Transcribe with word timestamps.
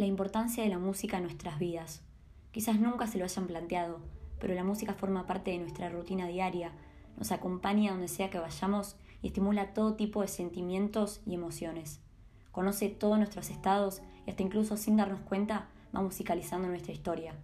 La 0.00 0.06
importancia 0.06 0.64
de 0.64 0.70
la 0.70 0.78
música 0.78 1.18
en 1.18 1.24
nuestras 1.24 1.58
vidas. 1.58 2.00
Quizás 2.52 2.80
nunca 2.80 3.06
se 3.06 3.18
lo 3.18 3.24
hayan 3.24 3.46
planteado, 3.46 3.98
pero 4.38 4.54
la 4.54 4.64
música 4.64 4.94
forma 4.94 5.26
parte 5.26 5.50
de 5.50 5.58
nuestra 5.58 5.90
rutina 5.90 6.26
diaria, 6.26 6.72
nos 7.18 7.32
acompaña 7.32 7.90
donde 7.90 8.08
sea 8.08 8.30
que 8.30 8.38
vayamos 8.38 8.96
y 9.20 9.26
estimula 9.26 9.74
todo 9.74 9.96
tipo 9.96 10.22
de 10.22 10.28
sentimientos 10.28 11.20
y 11.26 11.34
emociones. 11.34 12.00
Conoce 12.50 12.88
todos 12.88 13.18
nuestros 13.18 13.50
estados 13.50 14.00
y 14.26 14.30
hasta 14.30 14.42
incluso 14.42 14.78
sin 14.78 14.96
darnos 14.96 15.20
cuenta 15.20 15.68
va 15.94 16.00
musicalizando 16.00 16.68
nuestra 16.68 16.94
historia. 16.94 17.34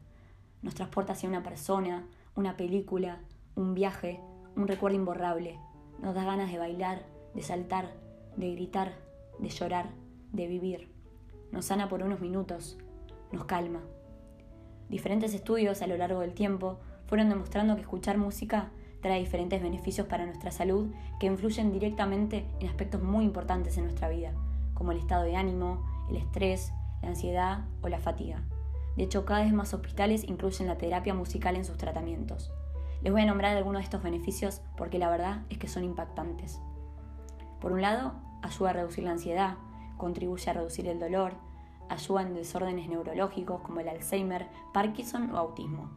Nos 0.63 0.75
transporta 0.75 1.13
hacia 1.13 1.29
una 1.29 1.43
persona, 1.43 2.07
una 2.37 2.57
película, 2.57 3.21
un 3.55 3.75
viaje, 3.75 4.19
un 4.57 4.67
recuerdo 4.67 4.97
imborrable. 4.97 5.61
Nos 6.01 6.15
da 6.15 6.25
ganas 6.25 6.51
de 6.51 6.57
bailar, 6.57 7.05
de 7.35 7.43
saltar, 7.43 7.93
de 8.39 8.51
gritar, 8.53 8.95
de 9.41 9.51
llorar, 9.51 9.91
de 10.33 10.47
vivir 10.47 10.96
nos 11.57 11.65
sana 11.65 11.89
por 11.89 12.03
unos 12.03 12.21
minutos, 12.21 12.77
nos 13.33 13.47
calma. 13.47 13.81
Diferentes 14.91 15.33
estudios 15.33 15.81
a 15.81 15.87
lo 15.87 15.97
largo 15.97 16.21
del 16.21 16.35
tiempo 16.35 16.79
fueron 17.07 17.31
demostrando 17.31 17.77
que 17.77 17.81
escuchar 17.81 18.19
música 18.19 18.69
trae 19.01 19.21
diferentes 19.21 19.63
beneficios 19.63 20.07
para 20.07 20.27
nuestra 20.27 20.51
salud 20.51 20.93
que 21.19 21.27
influyen 21.27 21.73
directamente 21.73 22.47
en 22.61 22.69
aspectos 22.69 23.03
muy 23.03 23.25
importantes 23.25 23.79
en 23.79 23.85
nuestra 23.85 24.11
vida, 24.11 24.35
como 24.75 24.93
el 24.93 24.99
estado 24.99 25.25
de 25.25 25.35
ánimo, 25.35 25.83
el 26.11 26.17
estrés, 26.17 26.75
la 27.01 27.09
ansiedad 27.09 27.65
o 27.81 27.89
la 27.89 28.01
fatiga. 28.01 28.43
De 28.99 29.05
hecho, 29.05 29.25
cada 29.25 29.43
vez 29.43 29.55
más 29.55 29.73
hospitales 29.73 30.25
incluyen 30.25 30.69
la 30.69 30.77
terapia 30.77 31.15
musical 31.15 31.57
en 31.57 31.65
sus 31.65 31.79
tratamientos. 31.79 32.53
Les 33.01 33.15
voy 33.15 33.23
a 33.23 33.27
nombrar 33.27 33.57
algunos 33.57 33.81
de 33.81 33.85
estos 33.85 34.03
beneficios 34.03 34.61
porque 34.77 34.99
la 34.99 35.09
verdad 35.09 35.45
es 35.49 35.57
que 35.57 35.69
son 35.69 35.85
impactantes. 35.85 36.61
Por 37.63 37.73
un 37.73 37.81
lado, 37.81 38.13
ayuda 38.43 38.71
a 38.71 38.75
reducir 38.75 39.05
la 39.05 39.13
ansiedad, 39.13 39.57
contribuye 39.97 40.51
a 40.51 40.55
reducir 40.55 40.89
el 40.89 40.99
dolor, 40.99 41.35
ayuda 41.89 42.23
en 42.23 42.35
desórdenes 42.35 42.89
neurológicos 42.89 43.61
como 43.61 43.81
el 43.81 43.89
Alzheimer, 43.89 44.47
Parkinson 44.73 45.31
o 45.33 45.39
autismo, 45.39 45.91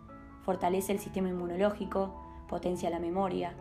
fortalece 0.43 0.91
el 0.91 0.99
sistema 0.99 1.29
inmunológico, 1.29 2.13
potencia 2.47 2.89
la 2.89 2.99
memoria, 2.99 3.53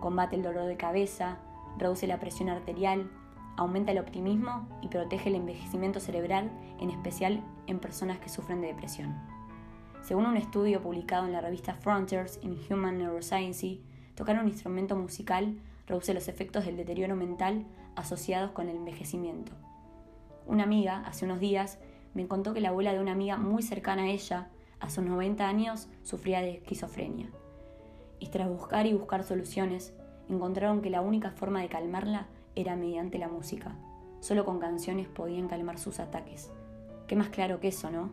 combate 0.00 0.36
el 0.36 0.42
dolor 0.42 0.66
de 0.66 0.76
cabeza, 0.76 1.38
reduce 1.78 2.06
la 2.06 2.20
presión 2.20 2.48
arterial, 2.48 3.10
aumenta 3.56 3.92
el 3.92 3.98
optimismo 3.98 4.66
y 4.80 4.88
protege 4.88 5.28
el 5.28 5.36
envejecimiento 5.36 6.00
cerebral, 6.00 6.50
en 6.80 6.90
especial 6.90 7.42
en 7.66 7.78
personas 7.78 8.18
que 8.18 8.28
sufren 8.28 8.60
de 8.60 8.68
depresión. 8.68 9.14
Según 10.02 10.26
un 10.26 10.36
estudio 10.36 10.82
publicado 10.82 11.26
en 11.26 11.32
la 11.32 11.40
revista 11.40 11.74
Frontiers 11.74 12.40
in 12.42 12.58
Human 12.68 12.98
Neuroscience, 12.98 13.78
tocar 14.16 14.38
un 14.38 14.48
instrumento 14.48 14.96
musical 14.96 15.56
reduce 15.86 16.14
los 16.14 16.28
efectos 16.28 16.64
del 16.64 16.76
deterioro 16.76 17.14
mental 17.14 17.64
asociados 17.94 18.50
con 18.50 18.68
el 18.68 18.76
envejecimiento. 18.76 19.52
Una 20.46 20.64
amiga, 20.64 21.02
hace 21.06 21.24
unos 21.24 21.40
días, 21.40 21.78
me 22.14 22.26
contó 22.26 22.52
que 22.52 22.60
la 22.60 22.70
abuela 22.70 22.92
de 22.92 23.00
una 23.00 23.12
amiga 23.12 23.36
muy 23.36 23.62
cercana 23.62 24.02
a 24.02 24.08
ella, 24.08 24.48
a 24.80 24.90
sus 24.90 25.04
90 25.04 25.46
años, 25.46 25.88
sufría 26.02 26.40
de 26.40 26.56
esquizofrenia. 26.56 27.30
Y 28.18 28.28
tras 28.28 28.48
buscar 28.48 28.86
y 28.86 28.92
buscar 28.92 29.24
soluciones, 29.24 29.94
encontraron 30.28 30.82
que 30.82 30.90
la 30.90 31.00
única 31.00 31.30
forma 31.30 31.60
de 31.60 31.68
calmarla 31.68 32.26
era 32.54 32.76
mediante 32.76 33.18
la 33.18 33.28
música. 33.28 33.76
Solo 34.20 34.44
con 34.44 34.58
canciones 34.58 35.08
podían 35.08 35.48
calmar 35.48 35.78
sus 35.78 36.00
ataques. 36.00 36.50
Qué 37.06 37.16
más 37.16 37.28
claro 37.28 37.60
que 37.60 37.68
eso, 37.68 37.90
¿no? 37.90 38.10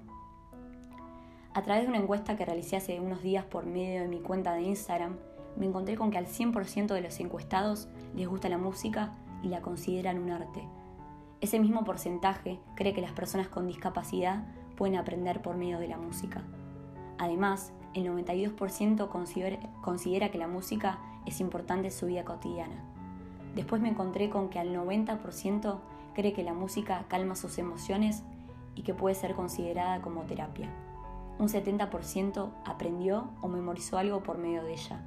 A 1.53 1.63
través 1.63 1.83
de 1.83 1.89
una 1.89 1.97
encuesta 1.97 2.37
que 2.37 2.45
realicé 2.45 2.77
hace 2.77 2.99
unos 2.99 3.21
días 3.21 3.43
por 3.45 3.65
medio 3.65 4.01
de 4.01 4.07
mi 4.07 4.19
cuenta 4.19 4.53
de 4.53 4.61
Instagram, 4.61 5.17
me 5.57 5.65
encontré 5.65 5.95
con 5.95 6.11
que 6.11 6.17
al 6.17 6.27
100% 6.27 6.93
de 6.93 7.01
los 7.01 7.19
encuestados 7.19 7.89
les 8.15 8.27
gusta 8.27 8.49
la 8.49 8.57
música 8.57 9.15
y 9.43 9.49
la 9.49 9.61
consideran 9.61 10.19
un 10.19 10.31
arte, 10.31 10.63
ese 11.41 11.59
mismo 11.59 11.85
porcentaje 11.85 12.59
cree 12.75 12.93
que 12.93 13.01
las 13.01 13.13
personas 13.13 13.47
con 13.47 13.67
discapacidad 13.67 14.43
pueden 14.75 14.97
aprender 14.97 15.41
por 15.41 15.55
medio 15.55 15.79
de 15.79 15.87
la 15.87 15.97
música. 15.97 16.41
Además, 17.17 17.71
el 17.93 18.05
92% 18.05 19.09
considera, 19.81 20.31
que 20.31 20.37
la 20.37 20.47
música 20.47 20.99
es 21.25 21.39
importante 21.39 21.87
en 21.87 21.93
su 21.93 22.07
vida 22.07 22.25
cotidiana. 22.25 22.83
Después 23.55 23.81
me 23.81 23.89
encontré 23.89 24.29
con 24.29 24.49
que 24.49 24.59
al 24.59 24.75
90% 24.75 25.79
cree 26.13 26.33
que 26.33 26.43
la 26.43 26.53
música 26.53 27.05
calma 27.07 27.35
sus 27.35 27.57
emociones 27.57 28.23
y 28.75 28.83
que 28.83 28.93
puede 28.93 29.15
ser 29.15 29.33
considerada 29.33 30.01
como 30.01 30.23
terapia. 30.23 30.69
Un 31.39 31.47
70% 31.47 32.51
aprendió 32.65 33.29
o 33.41 33.47
memorizó 33.47 33.97
algo 33.97 34.23
por 34.23 34.37
medio 34.37 34.63
de 34.63 34.73
ella. 34.73 35.01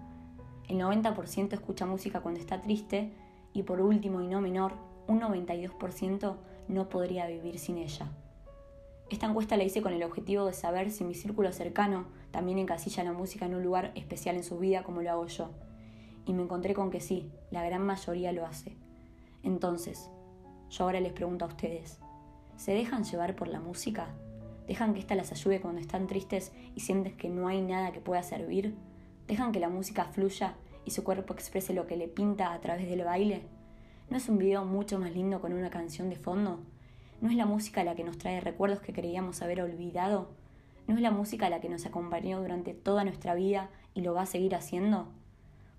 El 0.68 0.78
90% 0.78 1.52
escucha 1.52 1.86
música 1.86 2.20
cuando 2.20 2.40
está 2.40 2.62
triste 2.62 3.12
y 3.52 3.62
por 3.62 3.80
último 3.80 4.22
y 4.22 4.26
no 4.26 4.40
menor, 4.40 4.72
un 5.06 5.20
92% 5.20 6.36
no 6.68 6.88
podría 6.88 7.26
vivir 7.26 7.58
sin 7.58 7.78
ella. 7.78 8.10
Esta 9.10 9.26
encuesta 9.26 9.56
la 9.56 9.64
hice 9.64 9.82
con 9.82 9.92
el 9.92 10.02
objetivo 10.02 10.46
de 10.46 10.54
saber 10.54 10.90
si 10.90 11.04
mi 11.04 11.14
círculo 11.14 11.52
cercano 11.52 12.06
también 12.30 12.58
encasilla 12.58 13.04
la 13.04 13.12
música 13.12 13.44
en 13.44 13.54
un 13.54 13.62
lugar 13.62 13.92
especial 13.94 14.36
en 14.36 14.44
su 14.44 14.58
vida 14.58 14.82
como 14.84 15.02
lo 15.02 15.10
hago 15.10 15.26
yo. 15.26 15.50
Y 16.24 16.32
me 16.32 16.42
encontré 16.42 16.72
con 16.72 16.90
que 16.90 17.00
sí, 17.00 17.30
la 17.50 17.62
gran 17.62 17.84
mayoría 17.84 18.32
lo 18.32 18.46
hace. 18.46 18.76
Entonces, 19.42 20.08
yo 20.70 20.84
ahora 20.84 21.00
les 21.00 21.12
pregunto 21.12 21.44
a 21.44 21.48
ustedes, 21.48 21.98
¿se 22.56 22.72
dejan 22.72 23.04
llevar 23.04 23.36
por 23.36 23.48
la 23.48 23.60
música? 23.60 24.14
¿Dejan 24.66 24.94
que 24.94 25.00
ésta 25.00 25.14
las 25.14 25.32
ayude 25.32 25.60
cuando 25.60 25.80
están 25.80 26.06
tristes 26.06 26.52
y 26.74 26.80
sienten 26.80 27.16
que 27.16 27.28
no 27.28 27.48
hay 27.48 27.60
nada 27.60 27.92
que 27.92 28.00
pueda 28.00 28.22
servir? 28.22 28.74
¿Dejan 29.26 29.52
que 29.52 29.60
la 29.60 29.68
música 29.68 30.06
fluya 30.06 30.54
y 30.86 30.92
su 30.92 31.04
cuerpo 31.04 31.34
exprese 31.34 31.74
lo 31.74 31.86
que 31.86 31.96
le 31.96 32.08
pinta 32.08 32.54
a 32.54 32.60
través 32.60 32.88
del 32.88 33.04
baile? 33.04 33.42
¿No 34.12 34.18
es 34.18 34.28
un 34.28 34.36
video 34.36 34.66
mucho 34.66 34.98
más 34.98 35.14
lindo 35.14 35.40
con 35.40 35.54
una 35.54 35.70
canción 35.70 36.10
de 36.10 36.16
fondo? 36.16 36.60
¿No 37.22 37.30
es 37.30 37.34
la 37.34 37.46
música 37.46 37.82
la 37.82 37.94
que 37.94 38.04
nos 38.04 38.18
trae 38.18 38.42
recuerdos 38.42 38.80
que 38.80 38.92
creíamos 38.92 39.40
haber 39.40 39.62
olvidado? 39.62 40.28
¿No 40.86 40.96
es 40.96 41.00
la 41.00 41.10
música 41.10 41.48
la 41.48 41.62
que 41.62 41.70
nos 41.70 41.86
acompañó 41.86 42.38
durante 42.38 42.74
toda 42.74 43.04
nuestra 43.04 43.34
vida 43.34 43.70
y 43.94 44.02
lo 44.02 44.12
va 44.12 44.20
a 44.20 44.26
seguir 44.26 44.54
haciendo? 44.54 45.08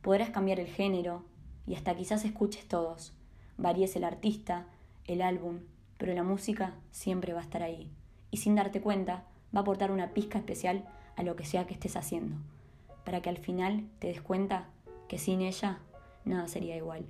Podrás 0.01 0.31
cambiar 0.31 0.59
el 0.59 0.65
género 0.65 1.21
y 1.67 1.75
hasta 1.75 1.95
quizás 1.95 2.25
escuches 2.25 2.67
todos, 2.67 3.13
varíes 3.57 3.95
el 3.95 4.03
artista, 4.03 4.65
el 5.05 5.21
álbum, 5.21 5.59
pero 5.99 6.15
la 6.15 6.23
música 6.23 6.73
siempre 6.89 7.33
va 7.33 7.41
a 7.41 7.43
estar 7.43 7.61
ahí 7.61 7.91
y 8.31 8.37
sin 8.37 8.55
darte 8.55 8.81
cuenta 8.81 9.27
va 9.55 9.59
a 9.59 9.61
aportar 9.61 9.91
una 9.91 10.15
pizca 10.15 10.39
especial 10.39 10.89
a 11.17 11.21
lo 11.21 11.35
que 11.35 11.45
sea 11.45 11.67
que 11.67 11.75
estés 11.75 11.95
haciendo, 11.95 12.37
para 13.05 13.21
que 13.21 13.29
al 13.29 13.37
final 13.37 13.87
te 13.99 14.07
des 14.07 14.23
cuenta 14.23 14.69
que 15.07 15.19
sin 15.19 15.41
ella 15.41 15.77
nada 16.25 16.47
sería 16.47 16.75
igual. 16.75 17.05